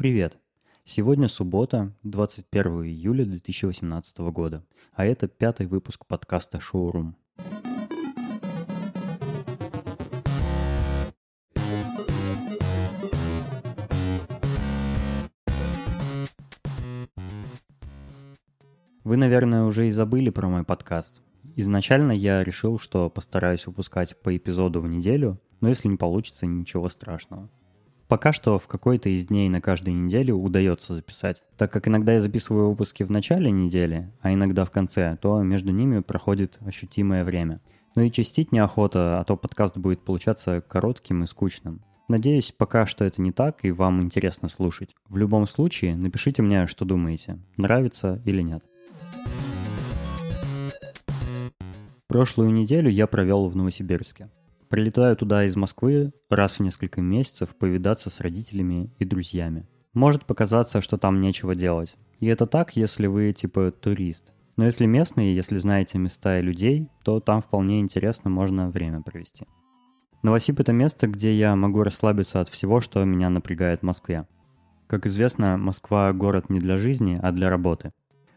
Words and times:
Привет! 0.00 0.38
Сегодня 0.84 1.26
суббота, 1.26 1.92
21 2.04 2.84
июля 2.84 3.24
2018 3.24 4.18
года, 4.30 4.64
а 4.92 5.04
это 5.04 5.26
пятый 5.26 5.66
выпуск 5.66 6.06
подкаста 6.06 6.60
«Шоурум». 6.60 7.16
Вы, 19.02 19.16
наверное, 19.16 19.64
уже 19.64 19.88
и 19.88 19.90
забыли 19.90 20.30
про 20.30 20.46
мой 20.46 20.62
подкаст. 20.62 21.22
Изначально 21.56 22.12
я 22.12 22.44
решил, 22.44 22.78
что 22.78 23.10
постараюсь 23.10 23.66
выпускать 23.66 24.16
по 24.22 24.36
эпизоду 24.36 24.80
в 24.80 24.86
неделю, 24.86 25.40
но 25.60 25.68
если 25.68 25.88
не 25.88 25.96
получится, 25.96 26.46
ничего 26.46 26.88
страшного. 26.88 27.50
Пока 28.08 28.32
что 28.32 28.58
в 28.58 28.66
какой-то 28.66 29.10
из 29.10 29.26
дней 29.26 29.50
на 29.50 29.60
каждой 29.60 29.92
неделе 29.92 30.32
удается 30.32 30.94
записать. 30.94 31.42
Так 31.58 31.70
как 31.70 31.88
иногда 31.88 32.14
я 32.14 32.20
записываю 32.20 32.70
выпуски 32.70 33.02
в 33.02 33.10
начале 33.10 33.50
недели, 33.50 34.10
а 34.22 34.32
иногда 34.32 34.64
в 34.64 34.70
конце, 34.70 35.18
то 35.20 35.42
между 35.42 35.72
ними 35.72 36.00
проходит 36.00 36.58
ощутимое 36.64 37.22
время. 37.22 37.60
Но 37.94 38.02
и 38.02 38.10
чистить 38.10 38.50
неохота, 38.50 39.20
а 39.20 39.24
то 39.24 39.36
подкаст 39.36 39.76
будет 39.76 40.00
получаться 40.00 40.62
коротким 40.62 41.22
и 41.22 41.26
скучным. 41.26 41.82
Надеюсь, 42.08 42.50
пока 42.50 42.86
что 42.86 43.04
это 43.04 43.20
не 43.20 43.30
так 43.30 43.62
и 43.66 43.70
вам 43.70 44.00
интересно 44.00 44.48
слушать. 44.48 44.94
В 45.10 45.18
любом 45.18 45.46
случае, 45.46 45.94
напишите 45.94 46.40
мне, 46.40 46.66
что 46.66 46.86
думаете, 46.86 47.38
нравится 47.58 48.22
или 48.24 48.40
нет. 48.40 48.64
Прошлую 52.06 52.52
неделю 52.52 52.88
я 52.88 53.06
провел 53.06 53.48
в 53.48 53.56
Новосибирске. 53.56 54.30
Прилетаю 54.68 55.16
туда 55.16 55.46
из 55.46 55.56
Москвы 55.56 56.12
раз 56.28 56.58
в 56.58 56.62
несколько 56.62 57.00
месяцев 57.00 57.56
повидаться 57.56 58.10
с 58.10 58.20
родителями 58.20 58.92
и 58.98 59.06
друзьями. 59.06 59.66
Может 59.94 60.26
показаться, 60.26 60.82
что 60.82 60.98
там 60.98 61.22
нечего 61.22 61.54
делать. 61.54 61.96
И 62.20 62.26
это 62.26 62.46
так, 62.46 62.76
если 62.76 63.06
вы 63.06 63.32
типа 63.32 63.70
турист. 63.70 64.34
Но 64.58 64.66
если 64.66 64.84
местные, 64.84 65.34
если 65.34 65.56
знаете 65.56 65.96
места 65.96 66.38
и 66.38 66.42
людей, 66.42 66.90
то 67.02 67.18
там 67.20 67.40
вполне 67.40 67.80
интересно 67.80 68.28
можно 68.28 68.68
время 68.68 69.00
провести. 69.00 69.46
Новосиб— 70.22 70.60
это 70.60 70.72
место, 70.72 71.06
где 71.06 71.32
я 71.32 71.56
могу 71.56 71.82
расслабиться 71.82 72.40
от 72.40 72.50
всего, 72.50 72.82
что 72.82 73.02
меня 73.04 73.30
напрягает 73.30 73.80
в 73.80 73.84
Москве. 73.84 74.26
Как 74.86 75.06
известно, 75.06 75.56
Москва— 75.56 76.12
город 76.12 76.50
не 76.50 76.58
для 76.58 76.76
жизни, 76.76 77.18
а 77.22 77.32
для 77.32 77.48
работы. 77.48 77.92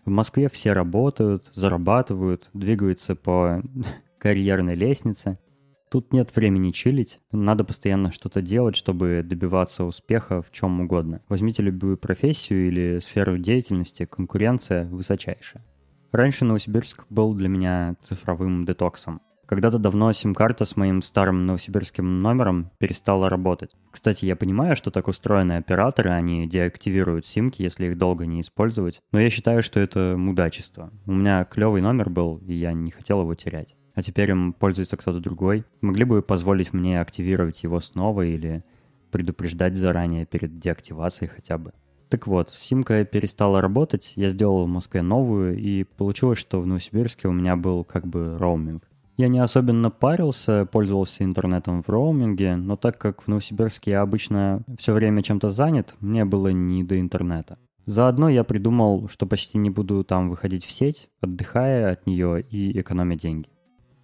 В 0.05 0.11
Москве 0.11 0.47
все 0.47 0.71
работают, 0.71 1.49
зарабатывают, 1.53 2.49
двигаются 2.53 3.15
по 3.15 3.61
карьерной 4.17 4.75
лестнице— 4.75 5.37
Тут 5.91 6.13
нет 6.13 6.33
времени 6.33 6.69
чилить, 6.69 7.19
надо 7.33 7.65
постоянно 7.65 8.13
что-то 8.13 8.41
делать, 8.41 8.77
чтобы 8.77 9.23
добиваться 9.25 9.83
успеха 9.83 10.41
в 10.41 10.49
чем 10.49 10.79
угодно. 10.79 11.21
Возьмите 11.27 11.63
любую 11.63 11.97
профессию 11.97 12.69
или 12.69 12.99
сферу 12.99 13.37
деятельности, 13.37 14.05
конкуренция 14.05 14.85
высочайшая. 14.85 15.65
Раньше 16.13 16.45
Новосибирск 16.45 17.05
был 17.09 17.33
для 17.33 17.49
меня 17.49 17.97
цифровым 18.01 18.63
детоксом. 18.65 19.19
Когда-то 19.45 19.79
давно 19.79 20.13
сим-карта 20.13 20.63
с 20.63 20.77
моим 20.77 21.01
старым 21.01 21.45
новосибирским 21.45 22.21
номером 22.21 22.71
перестала 22.77 23.27
работать. 23.27 23.75
Кстати, 23.91 24.23
я 24.23 24.37
понимаю, 24.37 24.77
что 24.77 24.91
так 24.91 25.09
устроены 25.09 25.57
операторы, 25.57 26.11
они 26.11 26.47
деактивируют 26.47 27.27
симки, 27.27 27.63
если 27.63 27.87
их 27.87 27.97
долго 27.97 28.25
не 28.25 28.39
использовать. 28.39 29.01
Но 29.11 29.19
я 29.19 29.29
считаю, 29.29 29.61
что 29.61 29.81
это 29.81 30.15
мудачество. 30.17 30.93
У 31.05 31.11
меня 31.11 31.43
клевый 31.43 31.81
номер 31.81 32.09
был, 32.09 32.37
и 32.47 32.53
я 32.53 32.71
не 32.71 32.91
хотел 32.91 33.23
его 33.23 33.35
терять 33.35 33.75
а 34.01 34.03
теперь 34.03 34.31
им 34.31 34.53
пользуется 34.53 34.97
кто-то 34.97 35.19
другой, 35.19 35.63
могли 35.79 36.05
бы 36.05 36.23
позволить 36.23 36.73
мне 36.73 36.99
активировать 36.99 37.61
его 37.61 37.79
снова 37.79 38.23
или 38.23 38.63
предупреждать 39.11 39.75
заранее 39.75 40.25
перед 40.25 40.57
деактивацией 40.57 41.29
хотя 41.29 41.59
бы. 41.59 41.71
Так 42.09 42.25
вот, 42.25 42.49
симка 42.49 43.05
перестала 43.05 43.61
работать, 43.61 44.13
я 44.15 44.29
сделал 44.29 44.65
в 44.65 44.67
Москве 44.67 45.03
новую, 45.03 45.55
и 45.55 45.83
получилось, 45.83 46.39
что 46.39 46.59
в 46.59 46.65
Новосибирске 46.65 47.27
у 47.27 47.31
меня 47.31 47.55
был 47.55 47.83
как 47.83 48.07
бы 48.07 48.39
роуминг. 48.39 48.89
Я 49.17 49.27
не 49.27 49.37
особенно 49.37 49.91
парился, 49.91 50.65
пользовался 50.65 51.23
интернетом 51.23 51.83
в 51.83 51.89
роуминге, 51.89 52.55
но 52.55 52.77
так 52.77 52.97
как 52.97 53.21
в 53.21 53.27
Новосибирске 53.27 53.91
я 53.91 54.01
обычно 54.01 54.63
все 54.79 54.93
время 54.93 55.21
чем-то 55.21 55.51
занят, 55.51 55.93
мне 55.99 56.25
было 56.25 56.47
не 56.47 56.83
до 56.83 56.99
интернета. 56.99 57.59
Заодно 57.85 58.29
я 58.29 58.43
придумал, 58.43 59.07
что 59.09 59.27
почти 59.27 59.59
не 59.59 59.69
буду 59.69 60.03
там 60.03 60.31
выходить 60.31 60.65
в 60.65 60.71
сеть, 60.71 61.07
отдыхая 61.21 61.91
от 61.91 62.07
нее 62.07 62.41
и 62.41 62.79
экономя 62.79 63.15
деньги. 63.15 63.47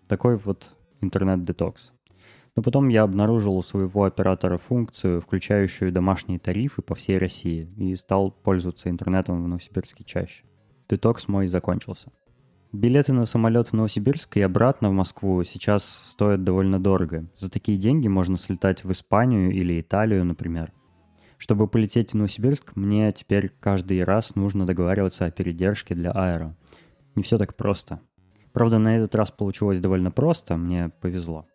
Такой 0.07 0.35
вот 0.35 0.75
интернет-детокс. 1.01 1.93
Но 2.55 2.63
потом 2.63 2.87
я 2.87 3.03
обнаружил 3.03 3.55
у 3.55 3.61
своего 3.61 4.05
оператора 4.05 4.57
функцию, 4.57 5.21
включающую 5.21 5.91
домашние 5.91 6.39
тарифы 6.39 6.81
по 6.81 6.95
всей 6.95 7.17
России, 7.17 7.69
и 7.77 7.95
стал 7.95 8.31
пользоваться 8.31 8.89
интернетом 8.89 9.43
в 9.43 9.47
Новосибирске 9.47 10.03
чаще. 10.03 10.43
Детокс 10.89 11.27
мой 11.27 11.47
закончился. 11.47 12.11
Билеты 12.71 13.13
на 13.13 13.25
самолет 13.25 13.67
в 13.67 13.73
Новосибирск 13.73 14.37
и 14.37 14.41
обратно 14.41 14.89
в 14.89 14.93
Москву 14.93 15.43
сейчас 15.43 15.85
стоят 15.85 16.43
довольно 16.43 16.79
дорого. 16.81 17.29
За 17.35 17.49
такие 17.49 17.77
деньги 17.77 18.07
можно 18.07 18.37
слетать 18.37 18.83
в 18.83 18.91
Испанию 18.91 19.51
или 19.51 19.79
Италию, 19.79 20.25
например. 20.25 20.73
Чтобы 21.37 21.67
полететь 21.67 22.11
в 22.11 22.15
Новосибирск, 22.15 22.75
мне 22.75 23.11
теперь 23.11 23.49
каждый 23.59 24.03
раз 24.03 24.35
нужно 24.35 24.65
договариваться 24.65 25.25
о 25.25 25.31
передержке 25.31 25.95
для 25.95 26.11
аэро. 26.11 26.55
Не 27.15 27.23
все 27.23 27.37
так 27.37 27.55
просто. 27.55 27.99
Правда, 28.57 28.79
на 28.79 28.97
этот 28.97 29.13
раз 29.13 29.29
получилось 29.29 29.79
довольно 29.79 30.09
просто, 30.09 30.57
мне 30.57 30.89
повезло. 30.99 31.45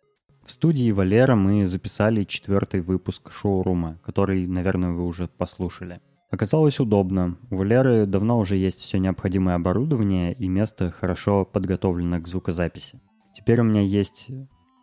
В 0.45 0.51
студии 0.51 0.89
Валера 0.89 1.35
мы 1.35 1.67
записали 1.67 2.23
четвертый 2.23 2.79
выпуск 2.79 3.29
шоурума, 3.29 3.99
который, 4.05 4.47
наверное, 4.47 4.91
вы 4.91 5.05
уже 5.05 5.27
послушали. 5.27 5.99
Оказалось 6.31 6.79
удобно. 6.79 7.37
У 7.51 7.57
Валеры 7.57 8.05
давно 8.05 8.39
уже 8.39 8.55
есть 8.55 8.79
все 8.79 8.99
необходимое 8.99 9.55
оборудование 9.55 10.31
и 10.31 10.47
место 10.47 10.91
хорошо 10.91 11.43
подготовлено 11.43 12.21
к 12.21 12.27
звукозаписи. 12.29 13.01
Теперь 13.33 13.59
у 13.59 13.65
меня 13.65 13.81
есть 13.81 14.31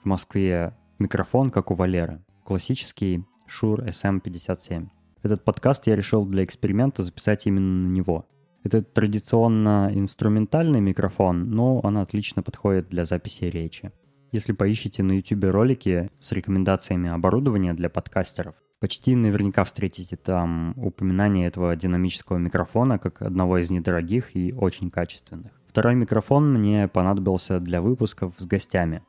в 0.03 0.05
Москве 0.05 0.77
микрофон, 0.99 1.51
как 1.51 1.71
у 1.71 1.75
Валеры. 1.75 2.23
Классический 2.45 3.25
Shure 3.49 3.89
SM57. 3.89 4.89
Этот 5.23 5.43
подкаст 5.43 5.87
я 5.87 5.97
решил 5.97 6.27
для 6.27 6.45
эксперимента 6.45 7.03
записать 7.03 7.47
именно 7.47 7.89
на 7.89 7.91
него. 7.91 8.27
Это 8.63 8.83
традиционно 8.83 9.91
инструментальный 9.95 10.81
микрофон, 10.81 11.51
но 11.51 11.81
он 11.81 11.97
отлично 11.97 12.43
подходит 12.43 12.89
для 12.89 13.05
записи 13.05 13.45
речи. 13.45 13.91
Если 14.33 14.53
поищите 14.53 15.03
на 15.03 15.13
YouTube 15.13 15.45
ролики 15.45 16.11
с 16.19 16.31
рекомендациями 16.33 17.09
оборудования 17.09 17.73
для 17.73 17.89
подкастеров, 17.89 18.55
почти 18.79 19.17
наверняка 19.17 19.65
встретите 19.65 20.17
там 20.17 20.75
упоминание 20.77 21.49
этого 21.49 21.75
динамического 21.75 22.37
микрофона 22.37 22.99
как 22.99 23.23
одного 23.23 23.59
из 23.59 23.71
недорогих 23.71 24.37
и 24.37 24.53
очень 24.53 24.91
качественных. 24.91 25.53
Второй 25.67 25.95
микрофон 25.95 26.53
мне 26.53 26.87
понадобился 26.87 27.61
для 27.61 27.81
выпусков 27.81 28.35
с 28.39 28.47
гостями. 28.47 29.03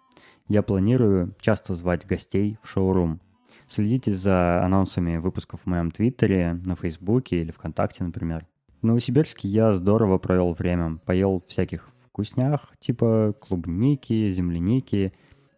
Я 0.47 0.63
планирую 0.63 1.35
часто 1.39 1.73
звать 1.73 2.07
гостей 2.07 2.57
в 2.63 2.69
шоурум. 2.69 3.19
Следите 3.67 4.11
за 4.11 4.63
анонсами 4.63 5.17
выпусков 5.17 5.61
в 5.61 5.65
моем 5.65 5.91
твиттере, 5.91 6.53
на 6.65 6.75
фейсбуке 6.75 7.41
или 7.41 7.51
вконтакте, 7.51 8.03
например. 8.03 8.45
В 8.81 8.83
Новосибирске 8.83 9.47
я 9.47 9.73
здорово 9.73 10.17
провел 10.17 10.53
время. 10.53 10.97
Поел 11.05 11.43
всяких 11.47 11.87
вкуснях, 12.03 12.73
типа 12.79 13.35
клубники, 13.39 14.31
земляники, 14.31 15.13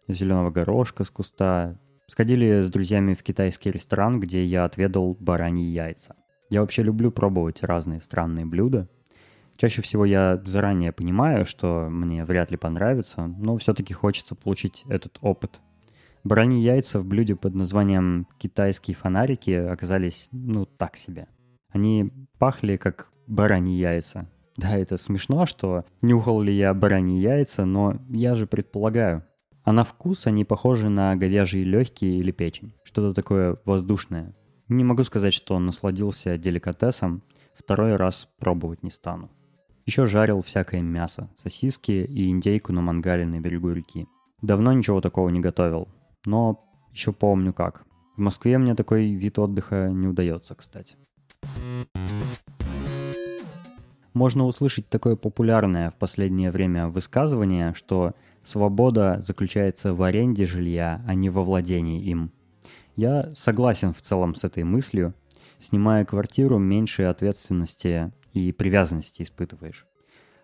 зеленого 0.08 0.50
горошка 0.50 1.04
с 1.04 1.10
куста. 1.10 1.78
Сходили 2.06 2.60
с 2.60 2.68
друзьями 2.68 3.14
в 3.14 3.22
китайский 3.22 3.70
ресторан, 3.70 4.20
где 4.20 4.44
я 4.44 4.66
отведал 4.66 5.16
бараньи 5.18 5.64
яйца. 5.64 6.16
Я 6.50 6.60
вообще 6.60 6.82
люблю 6.82 7.10
пробовать 7.10 7.62
разные 7.62 8.02
странные 8.02 8.44
блюда. 8.44 8.90
Чаще 9.56 9.80
всего 9.80 10.04
я 10.04 10.42
заранее 10.44 10.92
понимаю, 10.92 11.46
что 11.46 11.88
мне 11.88 12.26
вряд 12.26 12.50
ли 12.50 12.58
понравится, 12.58 13.26
но 13.26 13.56
все-таки 13.56 13.94
хочется 13.94 14.34
получить 14.34 14.84
этот 14.86 15.16
опыт. 15.22 15.62
Бараньи 16.24 16.60
яйца 16.60 17.00
в 17.00 17.06
блюде 17.06 17.36
под 17.36 17.54
названием 17.54 18.26
«китайские 18.36 18.94
фонарики» 18.94 19.50
оказались, 19.50 20.28
ну, 20.30 20.66
так 20.66 20.96
себе. 20.96 21.26
Они 21.70 22.12
пахли 22.38 22.76
как 22.76 23.13
бараньи 23.26 23.76
яйца. 23.78 24.28
Да, 24.56 24.76
это 24.76 24.96
смешно, 24.96 25.46
что 25.46 25.84
нюхал 26.00 26.40
ли 26.40 26.54
я 26.54 26.72
бараньи 26.74 27.20
яйца, 27.20 27.64
но 27.64 27.96
я 28.08 28.36
же 28.36 28.46
предполагаю. 28.46 29.24
А 29.64 29.72
на 29.72 29.82
вкус 29.82 30.26
они 30.26 30.44
похожи 30.44 30.88
на 30.88 31.16
говяжьи 31.16 31.64
легкие 31.64 32.18
или 32.18 32.30
печень. 32.30 32.74
Что-то 32.84 33.14
такое 33.14 33.58
воздушное. 33.64 34.34
Не 34.68 34.84
могу 34.84 35.04
сказать, 35.04 35.32
что 35.34 35.58
насладился 35.58 36.36
деликатесом. 36.38 37.22
Второй 37.54 37.96
раз 37.96 38.28
пробовать 38.38 38.82
не 38.82 38.90
стану. 38.90 39.30
Еще 39.86 40.06
жарил 40.06 40.42
всякое 40.42 40.82
мясо, 40.82 41.30
сосиски 41.36 41.92
и 41.92 42.28
индейку 42.30 42.72
на 42.72 42.80
мангале 42.80 43.26
на 43.26 43.40
берегу 43.40 43.70
реки. 43.70 44.06
Давно 44.40 44.72
ничего 44.72 45.00
такого 45.00 45.28
не 45.28 45.40
готовил, 45.40 45.88
но 46.26 46.64
еще 46.92 47.12
помню 47.12 47.52
как. 47.52 47.84
В 48.16 48.20
Москве 48.20 48.58
мне 48.58 48.74
такой 48.74 49.12
вид 49.12 49.38
отдыха 49.38 49.88
не 49.90 50.06
удается, 50.06 50.54
кстати 50.54 50.96
можно 54.14 54.46
услышать 54.46 54.88
такое 54.88 55.16
популярное 55.16 55.90
в 55.90 55.96
последнее 55.96 56.50
время 56.50 56.88
высказывание, 56.88 57.74
что 57.74 58.14
свобода 58.44 59.20
заключается 59.22 59.92
в 59.92 60.02
аренде 60.02 60.46
жилья, 60.46 61.02
а 61.06 61.14
не 61.14 61.30
во 61.30 61.42
владении 61.42 62.02
им. 62.02 62.32
Я 62.96 63.30
согласен 63.32 63.92
в 63.92 64.00
целом 64.00 64.34
с 64.36 64.44
этой 64.44 64.62
мыслью. 64.62 65.14
Снимая 65.58 66.04
квартиру, 66.04 66.58
меньше 66.58 67.04
ответственности 67.04 68.12
и 68.32 68.52
привязанности 68.52 69.22
испытываешь. 69.22 69.86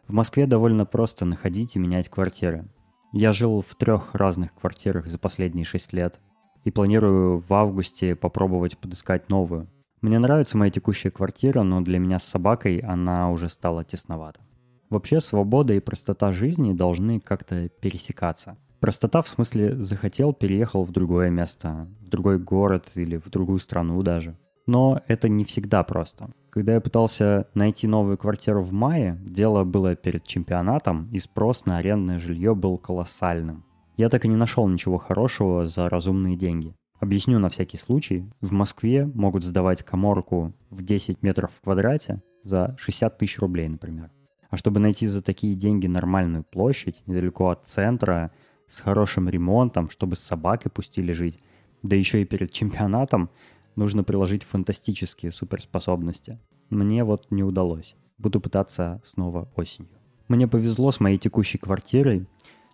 В 0.08 0.12
Москве 0.12 0.46
довольно 0.46 0.84
просто 0.84 1.24
находить 1.24 1.76
и 1.76 1.78
менять 1.78 2.08
квартиры. 2.08 2.68
Я 3.12 3.32
жил 3.32 3.60
в 3.60 3.74
трех 3.76 4.14
разных 4.14 4.54
квартирах 4.54 5.06
за 5.06 5.18
последние 5.18 5.64
шесть 5.64 5.92
лет 5.92 6.18
и 6.64 6.70
планирую 6.70 7.38
в 7.38 7.52
августе 7.52 8.16
попробовать 8.16 8.78
подыскать 8.78 9.28
новую. 9.28 9.68
Мне 10.00 10.18
нравится 10.18 10.56
моя 10.56 10.70
текущая 10.70 11.10
квартира, 11.10 11.62
но 11.62 11.82
для 11.82 11.98
меня 11.98 12.18
с 12.18 12.24
собакой 12.24 12.78
она 12.78 13.30
уже 13.30 13.50
стала 13.50 13.84
тесновата. 13.84 14.40
Вообще 14.88 15.20
свобода 15.20 15.74
и 15.74 15.80
простота 15.80 16.32
жизни 16.32 16.72
должны 16.72 17.20
как-то 17.20 17.68
пересекаться. 17.68 18.56
Простота 18.80 19.20
в 19.20 19.28
смысле 19.28 19.80
захотел, 19.80 20.32
переехал 20.32 20.84
в 20.84 20.90
другое 20.90 21.28
место, 21.28 21.86
в 22.00 22.08
другой 22.08 22.38
город 22.38 22.92
или 22.94 23.18
в 23.18 23.28
другую 23.28 23.58
страну 23.58 24.02
даже. 24.02 24.38
Но 24.66 25.02
это 25.06 25.28
не 25.28 25.44
всегда 25.44 25.82
просто. 25.82 26.30
Когда 26.48 26.74
я 26.74 26.80
пытался 26.80 27.46
найти 27.54 27.86
новую 27.86 28.16
квартиру 28.16 28.62
в 28.62 28.72
мае, 28.72 29.20
дело 29.22 29.64
было 29.64 29.96
перед 29.96 30.24
чемпионатом, 30.24 31.10
и 31.12 31.18
спрос 31.18 31.66
на 31.66 31.76
арендное 31.76 32.18
жилье 32.18 32.54
был 32.54 32.78
колоссальным. 32.78 33.64
Я 33.98 34.08
так 34.08 34.24
и 34.24 34.28
не 34.28 34.36
нашел 34.36 34.66
ничего 34.66 34.96
хорошего 34.96 35.66
за 35.66 35.90
разумные 35.90 36.36
деньги. 36.36 36.74
Объясню 37.00 37.38
на 37.38 37.48
всякий 37.48 37.78
случай. 37.78 38.30
В 38.42 38.52
Москве 38.52 39.06
могут 39.06 39.42
сдавать 39.42 39.82
коморку 39.82 40.52
в 40.68 40.82
10 40.82 41.22
метров 41.22 41.50
в 41.50 41.62
квадрате 41.62 42.22
за 42.42 42.76
60 42.78 43.16
тысяч 43.16 43.38
рублей, 43.38 43.68
например. 43.68 44.10
А 44.50 44.58
чтобы 44.58 44.80
найти 44.80 45.06
за 45.06 45.22
такие 45.22 45.54
деньги 45.54 45.86
нормальную 45.86 46.44
площадь, 46.44 47.02
недалеко 47.06 47.48
от 47.48 47.66
центра, 47.66 48.32
с 48.66 48.80
хорошим 48.80 49.30
ремонтом, 49.30 49.88
чтобы 49.88 50.14
с 50.14 50.20
собакой 50.20 50.70
пустили 50.70 51.12
жить, 51.12 51.38
да 51.82 51.96
еще 51.96 52.20
и 52.20 52.26
перед 52.26 52.52
чемпионатом, 52.52 53.30
нужно 53.76 54.04
приложить 54.04 54.42
фантастические 54.42 55.32
суперспособности. 55.32 56.38
Мне 56.68 57.02
вот 57.02 57.30
не 57.30 57.42
удалось. 57.42 57.96
Буду 58.18 58.40
пытаться 58.40 59.00
снова 59.04 59.50
осенью. 59.56 59.98
Мне 60.28 60.46
повезло 60.46 60.90
с 60.90 61.00
моей 61.00 61.16
текущей 61.16 61.56
квартирой. 61.56 62.26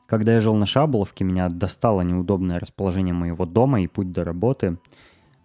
Когда 0.06 0.34
я 0.34 0.40
жил 0.40 0.54
на 0.54 0.66
Шаболовке, 0.66 1.24
меня 1.24 1.48
достало 1.48 2.02
неудобное 2.02 2.60
расположение 2.60 3.14
моего 3.14 3.44
дома 3.44 3.82
и 3.82 3.88
путь 3.88 4.12
до 4.12 4.24
работы. 4.24 4.78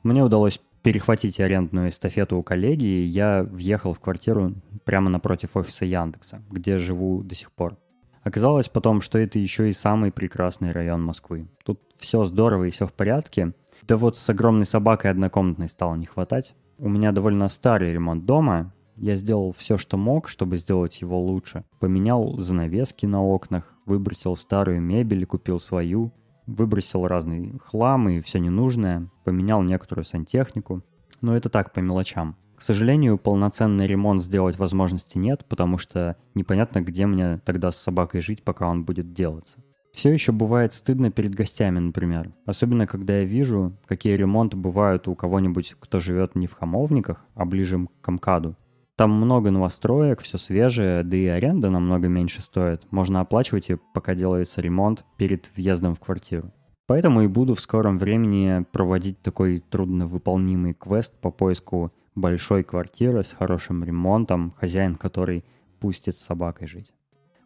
Мне 0.03 0.23
удалось 0.23 0.61
перехватить 0.83 1.39
арендную 1.39 1.89
эстафету 1.89 2.37
у 2.37 2.43
коллеги, 2.43 2.85
и 2.85 3.05
я 3.05 3.43
въехал 3.43 3.93
в 3.93 3.99
квартиру 3.99 4.53
прямо 4.83 5.09
напротив 5.09 5.55
офиса 5.55 5.85
Яндекса, 5.85 6.41
где 6.49 6.77
живу 6.77 7.23
до 7.23 7.35
сих 7.35 7.51
пор. 7.51 7.77
Оказалось 8.23 8.69
потом, 8.69 9.01
что 9.01 9.17
это 9.17 9.39
еще 9.39 9.69
и 9.69 9.73
самый 9.73 10.11
прекрасный 10.11 10.71
район 10.71 11.03
Москвы. 11.03 11.47
Тут 11.65 11.79
все 11.97 12.23
здорово 12.23 12.65
и 12.65 12.69
все 12.69 12.85
в 12.85 12.93
порядке. 12.93 13.53
Да 13.87 13.97
вот 13.97 14.15
с 14.15 14.29
огромной 14.29 14.65
собакой 14.65 15.09
однокомнатной 15.09 15.69
стало 15.69 15.95
не 15.95 16.05
хватать. 16.05 16.55
У 16.77 16.87
меня 16.87 17.11
довольно 17.11 17.49
старый 17.49 17.91
ремонт 17.91 18.25
дома. 18.25 18.73
Я 19.01 19.15
сделал 19.15 19.51
все, 19.51 19.79
что 19.79 19.97
мог, 19.97 20.29
чтобы 20.29 20.57
сделать 20.57 21.01
его 21.01 21.19
лучше. 21.19 21.63
Поменял 21.79 22.37
занавески 22.37 23.07
на 23.07 23.23
окнах, 23.23 23.73
выбросил 23.87 24.35
старую 24.35 24.79
мебель 24.79 25.23
и 25.23 25.25
купил 25.25 25.59
свою. 25.59 26.13
Выбросил 26.45 27.07
разный 27.07 27.57
хлам 27.57 28.09
и 28.09 28.21
все 28.21 28.37
ненужное. 28.37 29.09
Поменял 29.23 29.63
некоторую 29.63 30.05
сантехнику. 30.05 30.83
Но 31.19 31.35
это 31.35 31.49
так, 31.49 31.73
по 31.73 31.79
мелочам. 31.79 32.35
К 32.55 32.61
сожалению, 32.61 33.17
полноценный 33.17 33.87
ремонт 33.87 34.21
сделать 34.21 34.59
возможности 34.59 35.17
нет, 35.17 35.45
потому 35.49 35.79
что 35.79 36.15
непонятно, 36.35 36.81
где 36.81 37.07
мне 37.07 37.39
тогда 37.43 37.71
с 37.71 37.77
собакой 37.77 38.21
жить, 38.21 38.43
пока 38.43 38.69
он 38.69 38.85
будет 38.85 39.13
делаться. 39.13 39.63
Все 39.93 40.13
еще 40.13 40.31
бывает 40.31 40.73
стыдно 40.73 41.09
перед 41.09 41.33
гостями, 41.33 41.79
например. 41.79 42.33
Особенно, 42.45 42.85
когда 42.85 43.17
я 43.17 43.23
вижу, 43.23 43.75
какие 43.87 44.13
ремонты 44.13 44.57
бывают 44.57 45.07
у 45.07 45.15
кого-нибудь, 45.15 45.75
кто 45.79 45.99
живет 45.99 46.35
не 46.35 46.45
в 46.45 46.53
Хамовниках, 46.53 47.25
а 47.33 47.45
ближе 47.45 47.87
к 48.01 48.11
МКАДу. 48.11 48.55
Там 49.01 49.13
много 49.13 49.49
новостроек, 49.49 50.21
все 50.21 50.37
свежее, 50.37 51.01
да 51.01 51.17
и 51.17 51.25
аренда 51.25 51.71
намного 51.71 52.07
меньше 52.07 52.43
стоит. 52.43 52.83
Можно 52.91 53.21
оплачивать 53.21 53.69
ее, 53.69 53.79
пока 53.95 54.13
делается 54.13 54.61
ремонт 54.61 55.05
перед 55.17 55.49
въездом 55.57 55.95
в 55.95 55.99
квартиру. 55.99 56.51
Поэтому 56.85 57.23
и 57.23 57.27
буду 57.27 57.55
в 57.55 57.59
скором 57.59 57.97
времени 57.97 58.63
проводить 58.71 59.19
такой 59.23 59.57
трудновыполнимый 59.57 60.75
квест 60.75 61.19
по 61.19 61.31
поиску 61.31 61.91
большой 62.13 62.61
квартиры 62.63 63.23
с 63.23 63.31
хорошим 63.31 63.83
ремонтом, 63.83 64.53
хозяин 64.55 64.93
которой 64.97 65.45
пустит 65.79 66.15
с 66.15 66.21
собакой 66.21 66.67
жить. 66.67 66.93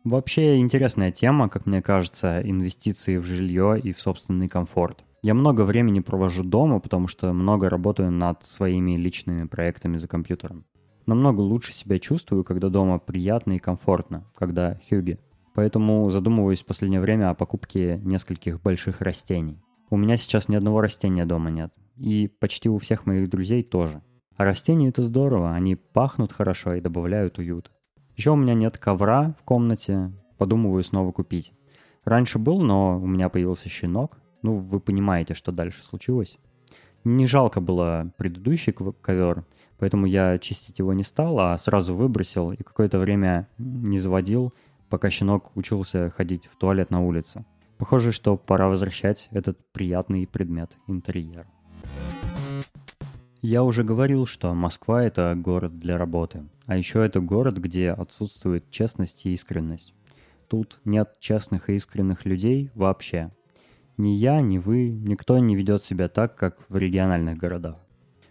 Вообще 0.04 0.58
интересная 0.58 1.14
тема, 1.14 1.48
как 1.48 1.66
мне 1.66 1.82
кажется, 1.82 2.42
инвестиции 2.44 3.16
в 3.16 3.24
жилье 3.24 3.80
и 3.82 3.94
в 3.94 4.02
собственный 4.02 4.50
комфорт. 4.50 5.06
Я 5.24 5.34
много 5.34 5.62
времени 5.62 6.02
провожу 6.02 6.44
дома, 6.44 6.82
потому 6.82 7.08
что 7.08 7.32
много 7.32 7.70
работаю 7.70 8.12
над 8.12 8.44
своими 8.44 8.98
личными 8.98 9.48
проектами 9.48 9.96
за 9.96 10.10
компьютером. 10.10 10.66
Намного 11.06 11.42
лучше 11.42 11.74
себя 11.74 12.00
чувствую, 12.00 12.44
когда 12.44 12.70
дома 12.70 12.98
приятно 12.98 13.54
и 13.54 13.60
комфортно, 13.60 14.26
когда 14.36 14.80
хюги. 14.90 15.20
Поэтому 15.54 16.10
задумываюсь 16.10 16.64
в 16.64 16.66
последнее 16.66 17.00
время 17.00 17.30
о 17.30 17.36
покупке 17.36 18.00
нескольких 18.04 18.62
больших 18.62 19.02
растений. 19.02 19.62
У 19.90 19.98
меня 19.98 20.18
сейчас 20.18 20.50
ни 20.50 20.56
одного 20.56 20.82
растения 20.82 21.26
дома 21.26 21.52
нет. 21.52 21.72
И 21.98 22.28
почти 22.28 22.70
у 22.70 22.78
всех 22.78 23.06
моих 23.06 23.30
друзей 23.30 23.64
тоже. 23.64 24.02
А 24.36 24.44
растения 24.44 24.90
это 24.90 25.04
здорово, 25.04 25.54
они 25.54 25.76
пахнут 25.76 26.34
хорошо 26.34 26.74
и 26.74 26.82
добавляют 26.82 27.38
уют. 27.38 27.72
Еще 28.18 28.32
у 28.32 28.36
меня 28.36 28.54
нет 28.54 28.78
ковра 28.78 29.36
в 29.40 29.44
комнате, 29.44 30.12
подумываю 30.38 30.84
снова 30.84 31.12
купить. 31.12 31.54
Раньше 32.04 32.40
был, 32.40 32.62
но 32.62 33.00
у 33.00 33.08
меня 33.08 33.30
появился 33.30 33.70
щенок. 33.70 34.18
Ну, 34.42 34.54
вы 34.56 34.80
понимаете, 34.80 35.34
что 35.34 35.52
дальше 35.52 35.84
случилось. 35.84 36.38
Не 37.04 37.28
жалко 37.28 37.62
было 37.62 38.12
предыдущий 38.18 38.74
ковер, 38.74 39.46
поэтому 39.78 40.06
я 40.06 40.38
чистить 40.38 40.80
его 40.80 40.94
не 40.94 41.04
стал, 41.04 41.40
а 41.40 41.58
сразу 41.58 41.96
выбросил 41.96 42.52
и 42.52 42.64
какое-то 42.64 43.00
время 43.00 43.48
не 43.58 44.00
заводил, 44.00 44.54
пока 44.90 45.10
щенок 45.10 45.56
учился 45.56 46.10
ходить 46.10 46.46
в 46.46 46.58
туалет 46.58 46.92
на 46.92 47.02
улице. 47.02 47.46
Похоже, 47.78 48.12
что 48.12 48.38
пора 48.38 48.70
возвращать 48.70 49.28
этот 49.32 49.58
приятный 49.74 50.26
предмет 50.28 50.78
интерьера. 50.88 51.46
Я 53.42 53.64
уже 53.64 53.84
говорил, 53.84 54.26
что 54.26 54.54
Москва— 54.56 55.04
это 55.06 55.36
город 55.36 55.78
для 55.78 55.98
работы. 55.98 56.46
А 56.66 56.78
еще 56.78 57.06
это 57.06 57.20
город, 57.20 57.58
где 57.58 57.92
отсутствует 57.92 58.72
честность 58.72 59.26
и 59.26 59.34
искренность. 59.34 59.94
Тут 60.48 60.80
нет 60.84 61.20
честных 61.20 61.70
и 61.70 61.76
искренних 61.76 62.26
людей 62.26 62.72
вообще. 62.74 63.32
Ни 63.98 64.10
я, 64.10 64.42
ни 64.42 64.58
вы, 64.58 64.90
никто 64.90 65.38
не 65.38 65.56
ведет 65.56 65.84
себя 65.84 66.08
так, 66.08 66.36
как 66.36 66.66
в 66.70 66.78
региональных 66.78 67.36
городах. 67.36 67.85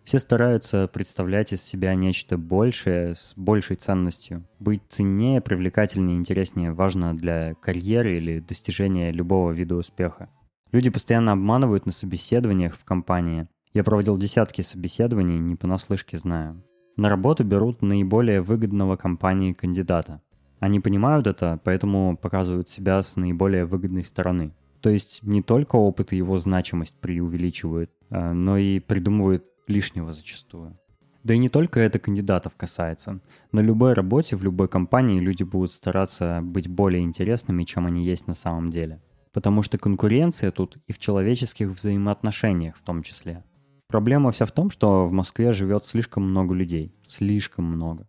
Все 0.05 0.19
стараются 0.19 0.87
представлять 0.87 1.53
из 1.53 1.63
себя 1.63 1.95
нечто 1.95 2.39
большее, 2.39 3.15
с 3.15 3.33
большей 3.37 3.77
ценностью. 3.77 4.45
Быть 4.61 4.83
ценнее, 4.89 5.41
привлекательнее, 5.41 6.17
интереснее 6.17 6.73
важно 6.73 7.17
для 7.17 7.55
карьеры 7.55 8.19
или 8.19 8.41
достижения 8.41 9.11
любого 9.11 9.51
вида 9.51 9.77
успеха. 9.77 10.29
Люди 10.73 10.91
постоянно 10.91 11.33
обманывают 11.33 11.87
на 11.87 11.93
собеседованиях 11.93 12.75
в 12.75 12.85
компании, 12.85 13.49
я 13.75 13.83
проводил 13.83 14.17
десятки 14.17 14.63
собеседований, 14.63 15.37
не 15.37 15.57
понаслышке 15.57 16.17
знаю. 16.17 16.63
На 16.97 17.09
работу 17.09 17.43
берут 17.43 17.83
наиболее 17.83 18.41
выгодного 18.41 18.95
компании 18.95 19.53
кандидата. 19.53 20.23
Они 20.61 20.79
понимают 20.79 21.27
это, 21.27 21.59
поэтому 21.65 22.17
показывают 22.17 22.69
себя 22.69 23.03
с 23.03 23.17
наиболее 23.17 23.65
выгодной 23.65 24.05
стороны. 24.05 24.53
То 24.81 24.91
есть 24.91 25.25
не 25.25 25.43
только 25.43 25.75
опыт 25.75 26.13
и 26.13 26.17
его 26.17 26.39
значимость 26.39 26.95
преувеличивают, 27.01 27.91
а, 28.11 28.33
но 28.33 28.57
и 28.59 28.79
придумывают 28.79 29.45
лишнего 29.67 30.13
зачастую. 30.13 30.79
Да 31.25 31.33
и 31.33 31.39
не 31.39 31.49
только 31.49 31.81
это 31.81 31.99
кандидатов 31.99 32.55
касается. 32.55 33.21
На 33.51 33.61
любой 33.61 33.95
работе, 33.95 34.37
в 34.37 34.45
любой 34.45 34.69
компании 34.69 35.21
люди 35.21 35.43
будут 35.43 35.73
стараться 35.73 36.41
быть 36.43 36.69
более 36.69 37.03
интересными, 37.03 37.65
чем 37.65 37.87
они 37.87 38.05
есть 38.05 38.27
на 38.27 38.35
самом 38.35 38.69
деле. 38.69 39.03
Потому 39.33 39.63
что 39.63 39.79
конкуренция 39.79 40.51
тут 40.51 40.77
и 40.87 40.93
в 40.93 40.99
человеческих 40.99 41.71
взаимоотношениях 41.71 42.77
в 42.77 42.83
том 42.83 43.03
числе. 43.03 43.43
Проблема 43.89 44.33
вся 44.33 44.45
в 44.45 44.53
том, 44.53 44.71
что 44.71 45.07
в 45.07 45.13
Москве 45.13 45.53
живет 45.53 45.87
слишком 45.87 46.29
много 46.29 46.55
людей. 46.55 46.95
Слишком 47.07 47.65
много. 47.65 48.07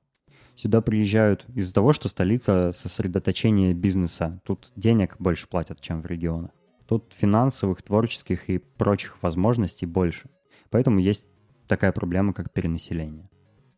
Сюда 0.58 0.82
приезжают 0.82 1.46
из-за 1.54 1.74
того, 1.74 1.94
что 1.94 2.10
столица 2.10 2.72
сосредоточения 2.74 3.74
бизнеса. 3.74 4.42
Тут 4.46 4.72
денег 4.76 5.16
больше 5.20 5.48
платят, 5.48 5.80
чем 5.80 6.02
в 6.02 6.06
регионах. 6.06 6.52
Тут 6.86 7.14
финансовых, 7.16 7.82
творческих 7.82 8.50
и 8.50 8.58
прочих 8.58 9.22
возможностей 9.22 9.86
больше. 9.86 10.30
Поэтому 10.70 11.00
есть 11.00 11.26
такая 11.68 11.92
проблема, 11.92 12.34
как 12.34 12.52
перенаселение. 12.52 13.30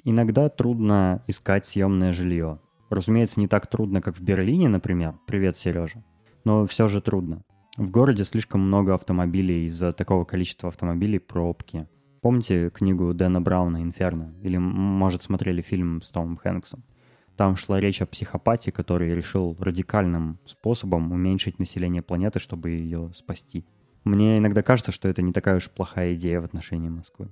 Иногда 0.03 0.49
трудно 0.49 1.23
искать 1.27 1.65
съемное 1.65 2.13
жилье. 2.13 2.59
Разумеется, 2.89 3.39
не 3.39 3.47
так 3.47 3.67
трудно, 3.67 4.01
как 4.01 4.17
в 4.17 4.21
Берлине, 4.21 4.69
например. 4.69 5.15
Привет, 5.25 5.57
Сережа. 5.57 6.03
Но 6.45 6.65
все 6.65 6.87
же 6.87 7.01
трудно. 7.01 7.43
В 7.75 7.91
городе 7.91 8.23
слишком 8.23 8.61
много 8.61 8.93
автомобилей, 8.93 9.65
из-за 9.65 9.91
такого 9.91 10.23
количества 10.23 10.69
автомобилей 10.69 11.19
пробки. 11.19 11.87
Помните 12.21 12.69
книгу 12.69 13.13
Дэна 13.13 13.41
Брауна 13.41 13.83
«Инферно»? 13.83 14.33
Или, 14.41 14.57
может, 14.57 15.23
смотрели 15.23 15.61
фильм 15.61 16.01
с 16.01 16.09
Томом 16.09 16.37
Хэнксом? 16.37 16.83
Там 17.35 17.55
шла 17.55 17.79
речь 17.79 18.01
о 18.01 18.07
психопате, 18.07 18.71
который 18.71 19.13
решил 19.13 19.55
радикальным 19.59 20.39
способом 20.45 21.11
уменьшить 21.11 21.59
население 21.59 22.01
планеты, 22.01 22.39
чтобы 22.39 22.71
ее 22.71 23.11
спасти. 23.13 23.63
Мне 24.03 24.39
иногда 24.39 24.63
кажется, 24.63 24.91
что 24.91 25.07
это 25.07 25.21
не 25.21 25.33
такая 25.33 25.57
уж 25.57 25.69
плохая 25.69 26.15
идея 26.15 26.41
в 26.41 26.45
отношении 26.45 26.89
Москвы. 26.89 27.29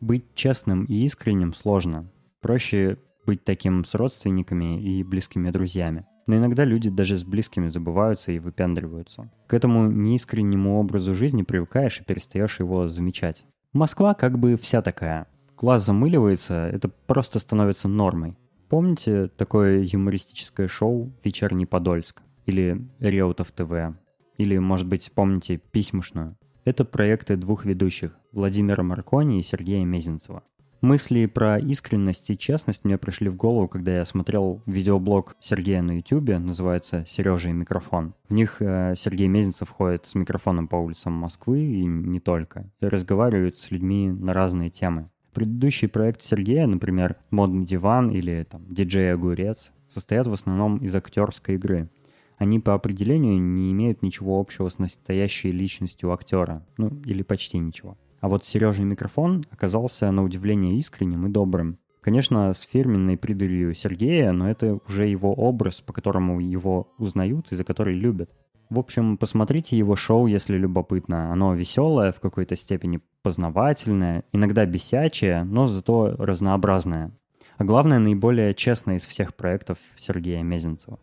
Быть 0.00 0.34
честным 0.34 0.84
и 0.84 1.04
искренним 1.04 1.54
сложно. 1.54 2.10
Проще 2.40 2.98
быть 3.24 3.44
таким 3.44 3.84
с 3.84 3.94
родственниками 3.94 4.80
и 4.80 5.02
близкими 5.02 5.50
друзьями. 5.50 6.06
Но 6.26 6.36
иногда 6.36 6.64
люди 6.64 6.90
даже 6.90 7.16
с 7.16 7.24
близкими 7.24 7.68
забываются 7.68 8.32
и 8.32 8.38
выпендриваются. 8.38 9.30
К 9.46 9.54
этому 9.54 9.90
неискреннему 9.90 10.78
образу 10.78 11.14
жизни 11.14 11.42
привыкаешь 11.42 12.00
и 12.00 12.04
перестаешь 12.04 12.60
его 12.60 12.88
замечать. 12.88 13.46
Москва 13.72 14.14
как 14.14 14.38
бы 14.38 14.56
вся 14.56 14.82
такая. 14.82 15.28
Глаз 15.56 15.84
замыливается, 15.86 16.68
это 16.72 16.88
просто 16.88 17.38
становится 17.38 17.88
нормой. 17.88 18.36
Помните 18.68 19.28
такое 19.28 19.84
юмористическое 19.84 20.66
шоу 20.66 21.12
«Вечерний 21.24 21.66
Подольск» 21.66 22.22
или 22.46 22.86
«Реутов 22.98 23.52
ТВ»? 23.52 23.96
Или, 24.36 24.58
может 24.58 24.88
быть, 24.88 25.12
помните 25.14 25.56
«Письмушную»? 25.56 26.36
Это 26.66 26.84
проекты 26.84 27.36
двух 27.36 27.64
ведущих– 27.64 28.18
Владимира 28.32 28.82
Маркони 28.82 29.38
и 29.38 29.42
Сергея 29.44 29.84
Мезенцева. 29.84 30.42
Мысли 30.80 31.26
про 31.26 31.60
искренность 31.60 32.28
и 32.30 32.36
честность 32.36 32.84
мне 32.84 32.98
пришли 32.98 33.28
в 33.28 33.36
голову, 33.36 33.68
когда 33.68 33.98
я 33.98 34.04
смотрел 34.04 34.62
видеоблог 34.66 35.36
Сергея 35.38 35.80
на 35.80 35.98
YouTube, 35.98 36.30
называется 36.40 37.04
«Сережа 37.06 37.50
и 37.50 37.52
микрофон». 37.52 38.14
В 38.28 38.32
них 38.32 38.60
э, 38.60 38.94
Сергей 38.96 39.28
Мезенцев 39.28 39.70
ходит 39.70 40.06
с 40.06 40.16
микрофоном 40.16 40.66
по 40.66 40.74
улицам 40.74 41.12
Москвы 41.12 41.62
и 41.62 41.84
не 41.84 42.18
только, 42.18 42.68
и 42.80 42.86
разговаривает 42.86 43.56
с 43.56 43.70
людьми 43.70 44.10
на 44.10 44.32
разные 44.32 44.68
темы. 44.68 45.08
Предыдущий 45.34 45.86
проект 45.86 46.20
Сергея, 46.20 46.66
например, 46.66 47.14
«Модный 47.30 47.64
диван» 47.64 48.10
или 48.10 48.44
там, 48.50 48.64
«Диджей 48.68 49.14
Огурец», 49.14 49.70
состоят 49.86 50.26
в 50.26 50.32
основном 50.32 50.78
из 50.78 50.96
актерской 50.96 51.54
игры– 51.54 51.88
они 52.36 52.60
по 52.60 52.74
определению 52.74 53.40
не 53.40 53.72
имеют 53.72 54.02
ничего 54.02 54.38
общего 54.38 54.68
с 54.68 54.78
настоящей 54.78 55.52
личностью 55.52 56.12
актера, 56.12 56.66
ну 56.76 56.90
или 57.04 57.22
почти 57.22 57.58
ничего. 57.58 57.96
А 58.20 58.28
вот 58.28 58.44
Сережа 58.44 58.82
микрофон 58.82 59.44
оказался 59.50 60.10
на 60.10 60.24
удивление 60.24 60.78
искренним 60.78 61.26
и 61.26 61.30
добрым. 61.30 61.78
Конечно, 62.00 62.52
с 62.52 62.62
фирменной 62.62 63.16
придурью 63.16 63.74
Сергея, 63.74 64.32
но 64.32 64.48
это 64.48 64.78
уже 64.88 65.06
его 65.06 65.32
образ, 65.32 65.80
по 65.80 65.92
которому 65.92 66.40
его 66.40 66.92
узнают 66.98 67.50
и 67.50 67.56
за 67.56 67.64
который 67.64 67.94
любят. 67.94 68.30
В 68.70 68.78
общем, 68.78 69.16
посмотрите 69.16 69.76
его 69.76 69.96
шоу, 69.96 70.26
если 70.26 70.56
любопытно. 70.56 71.32
Оно 71.32 71.54
веселое, 71.54 72.12
в 72.12 72.20
какой-то 72.20 72.56
степени 72.56 73.00
познавательное, 73.22 74.24
иногда 74.32 74.66
бесячее, 74.66 75.44
но 75.44 75.66
зато 75.66 76.14
разнообразное. 76.18 77.12
А 77.58 77.64
главное, 77.64 77.98
наиболее 77.98 78.54
честное 78.54 78.96
из 78.96 79.06
всех 79.06 79.34
проектов 79.34 79.78
Сергея 79.96 80.42
Мезенцева. 80.42 80.98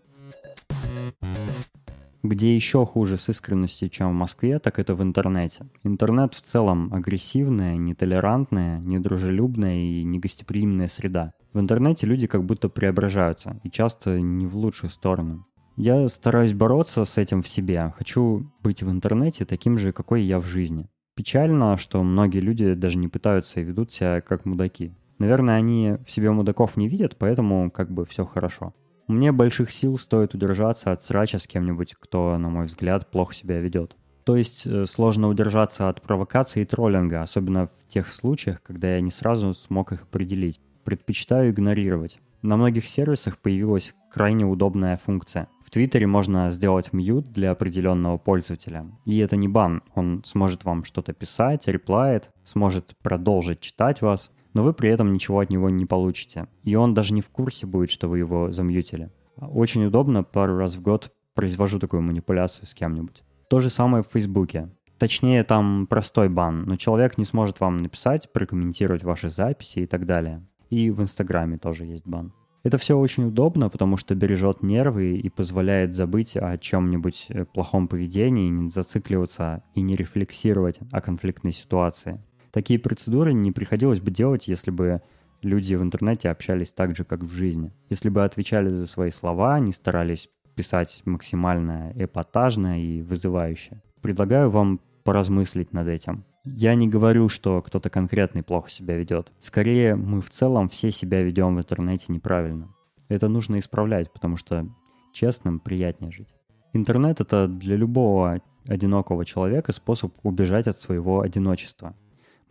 Где 2.23 2.55
еще 2.55 2.85
хуже 2.85 3.17
с 3.17 3.27
искренностью, 3.27 3.89
чем 3.89 4.09
в 4.11 4.13
Москве, 4.13 4.57
так 4.59 4.79
это 4.79 4.95
в 4.95 5.03
интернете. 5.03 5.65
Интернет 5.83 6.33
в 6.33 6.39
целом 6.39 6.93
агрессивная, 6.93 7.75
нетолерантная, 7.75 8.79
недружелюбная 8.79 9.75
и 9.75 10.03
негостеприимная 10.05 10.87
среда. 10.87 11.33
В 11.51 11.59
интернете 11.59 12.07
люди 12.07 12.25
как 12.27 12.45
будто 12.45 12.69
преображаются, 12.69 13.59
и 13.63 13.69
часто 13.69 14.21
не 14.21 14.47
в 14.47 14.55
лучшую 14.55 14.89
сторону. 14.89 15.45
Я 15.75 16.07
стараюсь 16.07 16.53
бороться 16.53 17.03
с 17.03 17.17
этим 17.17 17.41
в 17.41 17.47
себе. 17.47 17.93
Хочу 17.97 18.49
быть 18.63 18.83
в 18.83 18.89
интернете 18.89 19.43
таким 19.43 19.77
же, 19.77 19.91
какой 19.91 20.23
я 20.23 20.39
в 20.39 20.45
жизни. 20.45 20.87
Печально, 21.15 21.77
что 21.77 22.01
многие 22.03 22.39
люди 22.39 22.73
даже 22.73 22.99
не 22.99 23.09
пытаются 23.09 23.59
и 23.59 23.63
ведут 23.63 23.91
себя 23.91 24.21
как 24.21 24.45
мудаки. 24.45 24.95
Наверное, 25.19 25.57
они 25.57 25.95
в 26.05 26.11
себе 26.11 26.31
мудаков 26.31 26.77
не 26.77 26.87
видят, 26.87 27.17
поэтому 27.17 27.69
как 27.69 27.91
бы 27.91 28.05
все 28.05 28.25
хорошо. 28.25 28.73
Мне 29.07 29.31
больших 29.31 29.71
сил 29.71 29.97
стоит 29.97 30.33
удержаться 30.33 30.91
от 30.91 31.03
срача 31.03 31.37
с 31.37 31.47
кем-нибудь, 31.47 31.95
кто, 31.99 32.37
на 32.37 32.49
мой 32.49 32.65
взгляд, 32.65 33.11
плохо 33.11 33.33
себя 33.33 33.59
ведет. 33.59 33.97
То 34.23 34.37
есть 34.37 34.65
э, 34.65 34.85
сложно 34.85 35.27
удержаться 35.27 35.89
от 35.89 36.01
провокации 36.01 36.61
и 36.61 36.65
троллинга, 36.65 37.21
особенно 37.21 37.67
в 37.67 37.87
тех 37.89 38.07
случаях, 38.07 38.61
когда 38.63 38.95
я 38.95 39.01
не 39.01 39.11
сразу 39.11 39.53
смог 39.53 39.91
их 39.91 40.03
определить. 40.03 40.61
Предпочитаю 40.85 41.51
игнорировать. 41.51 42.19
На 42.41 42.55
многих 42.55 42.87
сервисах 42.87 43.37
появилась 43.37 43.93
крайне 44.11 44.45
удобная 44.45 44.95
функция. 44.95 45.49
В 45.65 45.69
Твиттере 45.69 46.07
можно 46.07 46.49
сделать 46.51 46.93
мьют 46.93 47.33
для 47.33 47.51
определенного 47.51 48.17
пользователя. 48.17 48.85
И 49.05 49.17
это 49.17 49.35
не 49.35 49.47
бан, 49.47 49.81
он 49.95 50.23
сможет 50.25 50.63
вам 50.63 50.85
что-то 50.85 51.13
писать, 51.13 51.67
реплает, 51.67 52.31
сможет 52.45 52.95
продолжить 53.01 53.59
читать 53.59 54.01
вас– 54.01 54.31
но 54.53 54.63
вы 54.63 54.73
при 54.73 54.89
этом 54.89 55.13
ничего 55.13 55.39
от 55.39 55.49
него 55.49 55.69
не 55.69 55.85
получите. 55.85 56.47
И 56.63 56.75
он 56.75 56.93
даже 56.93 57.13
не 57.13 57.21
в 57.21 57.29
курсе 57.29 57.65
будет, 57.65 57.89
что 57.89 58.07
вы 58.07 58.19
его 58.19 58.51
замьютили. 58.51 59.11
Очень 59.37 59.85
удобно, 59.85 60.23
пару 60.23 60.57
раз 60.57 60.75
в 60.75 60.81
год 60.81 61.11
произвожу 61.33 61.79
такую 61.79 62.01
манипуляцию 62.01 62.67
с 62.67 62.73
кем-нибудь. 62.73 63.23
То 63.49 63.59
же 63.59 63.69
самое 63.69 64.03
в 64.03 64.07
Фейсбуке. 64.07 64.69
Точнее, 64.99 65.43
там 65.43 65.87
простой 65.87 66.29
бан, 66.29 66.63
но 66.63 66.77
человек 66.77 67.17
не 67.17 67.25
сможет 67.25 67.59
вам 67.59 67.77
написать, 67.77 68.31
прокомментировать 68.31 69.03
ваши 69.03 69.29
записи 69.29 69.79
и 69.79 69.85
так 69.85 70.05
далее. 70.05 70.47
И 70.69 70.91
в 70.91 71.01
Инстаграме 71.01 71.57
тоже 71.57 71.85
есть 71.85 72.07
бан. 72.07 72.33
Это 72.63 72.77
все 72.77 72.97
очень 72.97 73.25
удобно, 73.25 73.69
потому 73.69 73.97
что 73.97 74.15
бережет 74.15 74.63
нервы 74.63 75.17
и 75.17 75.29
позволяет 75.29 75.93
забыть 75.93 76.37
о 76.37 76.57
чем-нибудь 76.57 77.25
э, 77.27 77.45
плохом 77.45 77.89
поведении, 77.89 78.49
не 78.49 78.69
зацикливаться 78.69 79.61
и 79.75 79.81
не 79.81 79.97
рефлексировать 79.97 80.79
о 80.91 81.01
конфликтной 81.01 81.51
ситуации. 81.51 82.23
Такие 82.53 82.79
процедуры 82.79 83.33
не 83.33 83.51
приходилось 83.51 83.99
бы 83.99 84.11
делать, 84.11 84.47
если 84.47 84.69
бы 84.69 85.01
люди 85.41 85.73
в 85.73 85.81
интернете 85.81 86.29
общались 86.29 86.71
так 86.71 86.95
же, 86.95 87.03
как 87.03 87.23
в 87.23 87.31
жизни. 87.31 87.73
Если 87.89 88.09
бы 88.09 88.23
отвечали 88.23 88.69
за 88.69 88.85
свои 88.85 89.09
слова, 89.09 89.59
не 89.59 89.71
старались 89.71 90.29
писать 90.53 91.01
максимально 91.05 91.91
эпатажно 91.95 92.79
и 92.79 93.01
вызывающе. 93.01 93.81
Предлагаю 94.01 94.51
вам 94.51 94.79
поразмыслить 95.03 95.73
над 95.73 95.87
этим. 95.87 96.25
Я 96.45 96.75
не 96.75 96.87
говорю, 96.87 97.27
что 97.27 97.59
кто-то 97.63 97.89
конкретный 97.89 98.43
плохо 98.43 98.69
себя 98.69 98.97
ведет. 98.97 99.31
Скорее, 99.39 99.95
мы 99.95 100.21
в 100.21 100.29
целом 100.29 100.69
все 100.69 100.91
себя 100.91 101.23
ведем 101.23 101.55
в 101.55 101.59
интернете 101.59 102.13
неправильно. 102.13 102.69
Это 103.09 103.29
нужно 103.29 103.55
исправлять, 103.55 104.13
потому 104.13 104.37
что 104.37 104.67
честным 105.11 105.59
приятнее 105.59 106.11
жить. 106.11 106.29
Интернет— 106.73 107.19
это 107.21 107.47
для 107.47 107.75
любого 107.75 108.41
одинокого 108.67 109.25
человека 109.25 109.71
способ 109.71 110.13
убежать 110.23 110.67
от 110.67 110.79
своего 110.79 111.21
одиночества. 111.21 111.95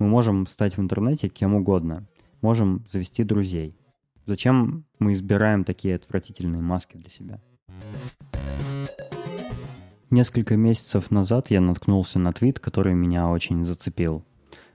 Мы 0.03 0.09
можем 0.09 0.49
стать 0.49 0.77
в 0.77 0.81
интернете 0.81 1.29
кем 1.29 1.55
угодно. 1.55 2.09
Можем 2.41 2.85
завести 2.89 3.23
друзей. 3.23 3.77
Зачем 4.27 4.85
мы 4.99 5.13
избираем 5.13 5.63
такие 5.63 5.95
отвратительные 5.95 6.61
маски 6.61 6.97
для 6.97 7.09
себя? 7.09 7.41
Несколько 10.11 10.57
месяцев 10.57 11.13
назад 11.13 11.51
я 11.51 11.61
наткнулся 11.61 12.19
на 12.19 12.33
твит, 12.33 12.59
который 12.59 12.95
меня 12.95 13.29
очень 13.29 13.65
зацепил. 13.65 14.25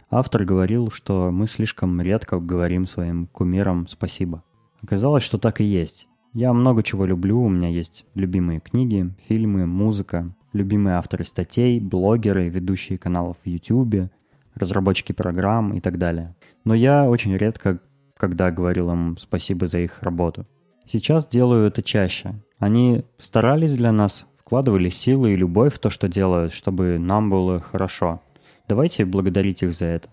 Автор 0.10 0.46
говорил, 0.46 0.92
что 0.92 1.30
мы 1.30 1.48
слишком 1.48 2.00
редко 2.00 2.40
говорим 2.40 2.88
своим 2.88 3.28
кумирам 3.28 3.90
спасибо. 3.90 4.46
Оказалось, 4.82 5.24
что 5.24 5.38
так 5.38 5.60
и 5.60 5.66
есть. 5.66 6.08
Я 6.32 6.54
много 6.54 6.84
чего 6.84 7.06
люблю, 7.06 7.42
у 7.42 7.50
меня 7.50 7.68
есть 7.68 8.06
любимые 8.14 8.62
книги, 8.62 9.14
фильмы, 9.28 9.66
музыка, 9.66 10.34
любимые 10.54 10.96
авторы 10.96 11.26
статей, 11.26 11.82
блогеры, 11.82 12.48
ведущие 12.48 12.98
каналов 12.98 13.36
в 13.44 13.50
YouTube, 13.50 14.10
разработчики 14.58 15.12
программ 15.12 15.74
и 15.74 15.80
так 15.80 15.98
далее. 15.98 16.36
Но 16.64 16.74
я 16.74 17.10
очень 17.10 17.36
редко, 17.36 17.80
когда 18.18 18.52
говорил 18.52 18.92
им 18.92 19.18
спасибо 19.18 19.68
за 19.68 19.80
их 19.80 20.02
работу. 20.02 20.46
Сейчас 20.86 21.28
делаю 21.28 21.68
это 21.68 21.84
чаще. 21.84 22.42
Они 22.60 23.04
старались 23.18 23.76
для 23.76 23.92
нас, 23.92 24.26
вкладывали 24.38 24.90
силы 24.90 25.34
и 25.34 25.36
любовь 25.36 25.74
в 25.74 25.80
то, 25.80 25.90
что 25.90 26.08
делают, 26.08 26.54
чтобы 26.54 26.98
нам 26.98 27.30
было 27.30 27.60
хорошо. 27.60 28.22
Давайте 28.68 29.06
благодарить 29.06 29.64
их 29.64 29.74
за 29.74 29.86
это. 29.86 30.10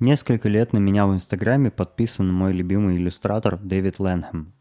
Несколько 0.00 0.48
лет 0.48 0.72
на 0.72 0.78
меня 0.78 1.06
в 1.06 1.14
Инстаграме 1.14 1.70
подписан 1.70 2.32
мой 2.32 2.52
любимый 2.52 2.96
иллюстратор 2.96 3.58
Дэвид 3.58 3.98
Лэнхэм. 3.98 4.52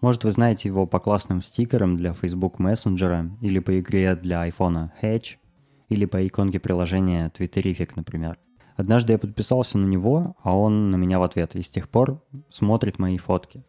Может, 0.00 0.24
вы 0.24 0.30
знаете 0.30 0.68
его 0.68 0.86
по 0.86 1.00
классным 1.00 1.42
стикерам 1.42 1.96
для 1.96 2.12
Facebook 2.12 2.60
Messenger 2.60 3.30
или 3.40 3.58
по 3.58 3.78
игре 3.80 4.14
для 4.14 4.46
iPhone 4.48 4.90
Hedge– 5.02 5.36
или 5.88 6.04
по 6.04 6.26
иконке 6.26 6.58
приложения 6.60 7.30
Twitterific, 7.36 7.92
например. 7.96 8.38
Однажды 8.76 9.12
я 9.12 9.18
подписался 9.18 9.78
на 9.78 9.86
него, 9.86 10.36
а 10.42 10.56
он 10.56 10.90
на 10.90 10.96
меня 10.96 11.18
в 11.18 11.22
ответ, 11.22 11.54
и 11.54 11.62
с 11.62 11.70
тех 11.70 11.88
пор 11.88 12.22
смотрит 12.48 12.98
мои 12.98 13.18
фотки. 13.18 13.64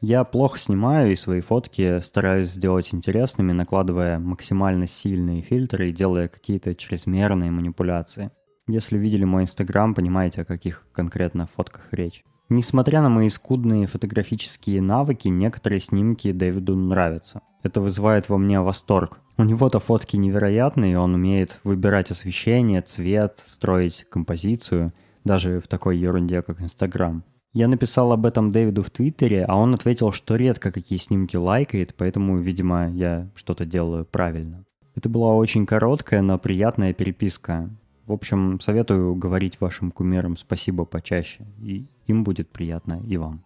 Я 0.00 0.24
плохо 0.24 0.58
снимаю 0.58 1.12
и 1.12 1.16
свои 1.16 1.40
фотки 1.40 2.00
стараюсь 2.00 2.50
сделать 2.50 2.92
интересными, 2.92 3.52
накладывая 3.52 4.18
максимально 4.18 4.86
сильные 4.86 5.42
фильтры 5.42 5.88
и 5.88 5.92
делая 5.92 6.28
какие-то 6.28 6.74
чрезмерные 6.74 7.50
манипуляции. 7.50 8.30
Если 8.68 8.98
видели 8.98 9.24
мой 9.24 9.42
инстаграм, 9.42 9.94
понимаете, 9.94 10.42
о 10.42 10.44
каких 10.44 10.86
конкретно 10.92 11.46
фотках 11.46 11.88
речь. 11.92 12.24
Несмотря 12.48 13.02
на 13.02 13.08
мои 13.08 13.28
скудные 13.28 13.86
фотографические 13.86 14.80
навыки, 14.80 15.26
некоторые 15.26 15.80
снимки 15.80 16.30
Дэвиду 16.30 16.76
нравятся. 16.76 17.40
Это 17.64 17.80
вызывает 17.80 18.28
во 18.28 18.38
мне 18.38 18.60
восторг. 18.60 19.18
У 19.36 19.42
него-то 19.42 19.80
фотки 19.80 20.16
невероятные, 20.16 20.98
он 20.98 21.14
умеет 21.14 21.58
выбирать 21.64 22.12
освещение, 22.12 22.82
цвет, 22.82 23.42
строить 23.44 24.06
композицию, 24.08 24.92
даже 25.24 25.58
в 25.58 25.66
такой 25.66 25.98
ерунде, 25.98 26.40
как 26.42 26.62
Инстаграм. 26.62 27.24
Я 27.52 27.66
написал 27.66 28.12
об 28.12 28.26
этом 28.26 28.52
Дэвиду 28.52 28.84
в 28.84 28.90
Твиттере, 28.90 29.44
а 29.44 29.56
он 29.56 29.74
ответил, 29.74 30.12
что 30.12 30.36
редко 30.36 30.70
какие 30.70 30.98
снимки 30.98 31.36
лайкает, 31.36 31.94
поэтому, 31.96 32.38
видимо, 32.38 32.90
я 32.90 33.28
что-то 33.34 33.64
делаю 33.64 34.04
правильно. 34.04 34.64
Это 34.94 35.08
была 35.08 35.34
очень 35.34 35.66
короткая, 35.66 36.22
но 36.22 36.38
приятная 36.38 36.92
переписка. 36.92 37.70
В 38.06 38.12
общем, 38.12 38.60
советую 38.60 39.16
говорить 39.16 39.60
вашим 39.60 39.90
кумирам 39.90 40.36
спасибо 40.36 40.84
почаще, 40.84 41.44
и 41.60 41.86
им 42.06 42.22
будет 42.22 42.48
приятно, 42.48 43.02
и 43.04 43.16
вам. 43.16 43.42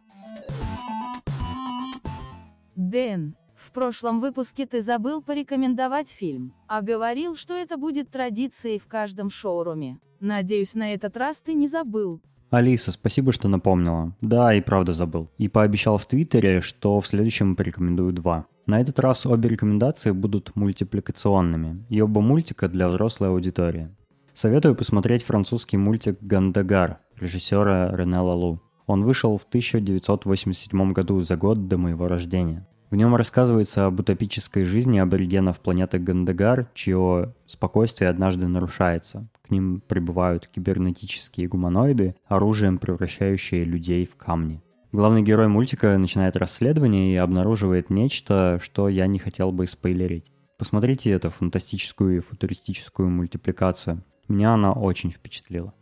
Дэн, 2.76 3.35
в 3.55 3.73
прошлом 3.73 4.21
выпуске 4.21 4.67
ты 4.67 4.83
забыл 4.83 5.23
порекомендовать 5.23 6.11
фильм, 6.11 6.52
а 6.67 6.83
говорил, 6.83 7.37
что 7.37 7.55
это 7.55 7.79
будет 7.79 8.11
традицией 8.11 8.79
в 8.79 8.87
каждом 8.87 9.31
шоуруме. 9.31 9.99
Надеюсь, 10.21 10.75
на 10.75 10.93
этот 10.93 11.17
раз 11.17 11.40
ты 11.40 11.55
не 11.55 11.67
забыл. 11.67 12.21
Алиса, 12.50 12.93
спасибо, 12.93 13.33
что 13.33 13.49
напомнила. 13.49 14.14
Да, 14.21 14.52
и 14.52 14.61
правда 14.61 14.93
забыл. 14.93 15.31
И 15.38 15.49
пообещал 15.49 15.97
в 15.99 16.07
Твиттере, 16.07 16.61
что 16.61 17.00
в 17.00 17.07
следующем 17.07 17.55
порекомендую 17.55 18.12
два. 18.12 18.47
На 18.67 18.81
этот 18.81 18.99
раз 18.99 19.25
обе 19.25 19.49
рекомендации 19.49 20.11
будут 20.11 20.55
мультипликационными, 20.57 21.85
и 21.88 22.00
оба 22.00 22.21
мультика 22.21 22.69
для 22.69 22.88
взрослой 22.88 23.29
аудитории. 23.29 23.88
Советую 24.34 24.75
посмотреть 24.75 25.25
французский 25.25 25.76
мультик 25.76 26.16
«Гандагар» 26.20 27.00
режиссера 27.18 27.94
Рене 27.94 28.18
Лалу. 28.18 28.60
Он 28.87 29.04
вышел 29.04 29.37
в 29.37 29.44
1987 29.44 30.92
году, 30.92 31.20
за 31.20 31.37
год 31.37 31.68
до 31.68 31.78
моего 31.78 32.08
рождения. 32.08 32.66
В 32.90 32.96
нем 32.96 33.14
рассказывается 33.14 33.87
об 33.87 34.00
утопической 34.00 34.64
жизни 34.64 34.99
аборигенов 34.99 35.60
планеты 35.60 35.99
Гандагар, 35.99 36.68
чье 36.75 37.34
спокойствие 37.46 38.10
однажды 38.10 38.49
нарушается. 38.49 39.28
К 39.46 39.50
ним 39.52 39.80
прибывают 39.87 40.49
кибернетические 40.49 41.46
гуманоиды, 41.46 42.16
оружием 42.26 42.78
превращающие 42.78 43.62
людей 43.62 44.04
в 44.06 44.16
камни. 44.16 44.60
Главный 44.90 45.22
герой 45.22 45.46
мультика 45.46 45.96
начинает 45.99 46.37
расследование 46.37 47.14
и 47.14 47.16
обнаруживает 47.16 47.90
нечто, 47.90 48.58
что 48.60 48.88
я 48.88 49.06
не 49.06 49.20
хотел 49.20 49.52
бы 49.52 49.68
спойлерить. 49.68 50.32
Посмотрите 50.58 51.10
эту 51.10 51.30
фантастическую 51.30 52.16
и 52.16 52.20
футуристическую 52.20 53.08
мультипликацию. 53.08 54.02
Меня 54.30 54.52
она 54.52 54.72
очень 54.72 55.10
впечатлила. 55.10 55.75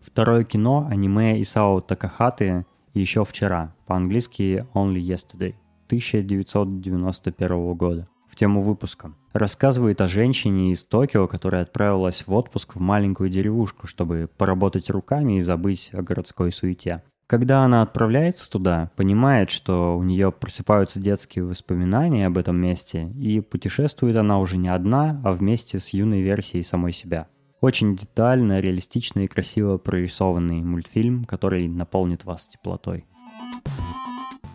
Второе 0.00 0.44
кино– 0.44 0.86
аниме 0.90 1.42
Исао 1.42 1.80
Такахаты 1.80 2.64
«Еще 2.94 3.24
вчера», 3.24 3.74
по-английски 3.86 4.64
«Only 4.72 5.00
Yesterday». 5.00 5.56
1991 5.86 7.74
года 7.74 8.06
в 8.28 8.36
тему 8.36 8.62
выпуска. 8.62 9.14
Рассказывает 9.32 10.00
о 10.00 10.06
женщине 10.06 10.70
из 10.70 10.84
Токио, 10.84 11.26
которая 11.26 11.62
отправилась 11.62 12.24
в 12.24 12.32
отпуск 12.32 12.76
в 12.76 12.80
маленькую 12.80 13.30
деревушку, 13.30 13.88
чтобы 13.88 14.30
поработать 14.38 14.90
руками 14.90 15.38
и 15.38 15.40
забыть 15.40 15.90
о 15.92 16.00
городской 16.02 16.52
суете. 16.52 17.02
Когда 17.26 17.64
она 17.64 17.82
отправляется 17.82 18.48
туда, 18.48 18.92
понимает, 18.94 19.50
что 19.50 19.98
у 19.98 20.04
нее 20.04 20.30
просыпаются 20.30 21.00
детские 21.00 21.46
воспоминания 21.46 22.28
об 22.28 22.38
этом 22.38 22.58
месте, 22.58 23.08
и 23.08 23.40
путешествует 23.40 24.14
она 24.14 24.38
уже 24.38 24.56
не 24.56 24.68
одна, 24.68 25.20
а 25.24 25.32
вместе 25.32 25.80
с 25.80 25.88
юной 25.88 26.22
версией 26.22 26.62
самой 26.62 26.92
себя. 26.92 27.26
Очень 27.60 27.96
детально, 27.96 28.60
реалистично 28.60 29.20
и 29.20 29.26
красиво 29.26 29.78
прорисованный 29.78 30.62
мультфильм, 30.62 31.24
который 31.24 31.68
наполнит 31.68 32.24
вас 32.24 32.46
теплотой. 32.46 33.04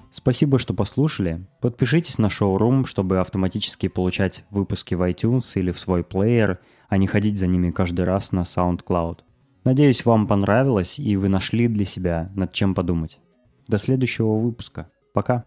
Спасибо, 0.10 0.60
что 0.60 0.74
послушали. 0.74 1.46
Подпишитесь 1.60 2.18
на 2.18 2.30
шоурум, 2.30 2.86
чтобы 2.86 3.20
автоматически 3.20 3.88
получать 3.88 4.46
выпуски 4.52 4.96
в 4.96 5.02
iTunes 5.02 5.52
или 5.56 5.72
в 5.72 5.80
свой 5.80 6.04
плеер, 6.04 6.60
а 6.88 6.98
не 6.98 7.08
ходить 7.08 7.38
за 7.38 7.48
ними 7.48 7.72
каждый 7.72 8.06
раз 8.06 8.32
на 8.32 8.42
SoundCloud. 8.42 9.20
Надеюсь, 9.66 10.06
вам 10.06 10.28
понравилось 10.28 11.00
и 11.00 11.18
вы 11.18 11.30
нашли 11.30 11.68
для 11.68 11.86
себя 11.86 12.32
над 12.36 12.54
чем 12.54 12.76
подумать. 12.76 13.20
До 13.68 13.78
следующего 13.78 14.38
выпуска. 14.38 14.90
Пока. 15.14 15.46